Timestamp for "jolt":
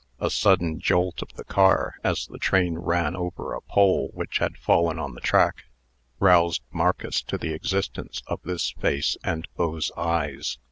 0.79-1.21